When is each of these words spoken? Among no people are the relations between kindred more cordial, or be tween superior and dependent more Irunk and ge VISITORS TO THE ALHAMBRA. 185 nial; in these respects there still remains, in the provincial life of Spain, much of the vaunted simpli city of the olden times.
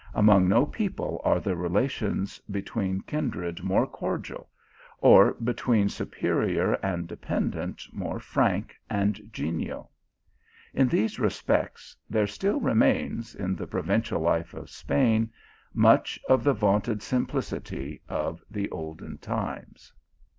Among 0.15 0.49
no 0.49 0.65
people 0.65 1.21
are 1.23 1.39
the 1.39 1.55
relations 1.55 2.39
between 2.49 3.01
kindred 3.01 3.61
more 3.63 3.85
cordial, 3.85 4.49
or 4.97 5.33
be 5.35 5.53
tween 5.53 5.89
superior 5.89 6.73
and 6.81 7.07
dependent 7.07 7.83
more 7.93 8.17
Irunk 8.17 8.71
and 8.89 9.13
ge 9.15 9.19
VISITORS 9.19 9.31
TO 9.37 9.41
THE 9.43 9.45
ALHAMBRA. 9.45 9.67
185 9.67 9.67
nial; 9.67 9.91
in 10.73 10.87
these 10.87 11.19
respects 11.19 11.95
there 12.09 12.25
still 12.25 12.59
remains, 12.59 13.35
in 13.35 13.55
the 13.55 13.67
provincial 13.67 14.19
life 14.21 14.55
of 14.55 14.71
Spain, 14.71 15.29
much 15.71 16.19
of 16.27 16.43
the 16.43 16.53
vaunted 16.53 17.01
simpli 17.01 17.43
city 17.43 18.01
of 18.09 18.43
the 18.49 18.71
olden 18.71 19.19
times. 19.19 19.93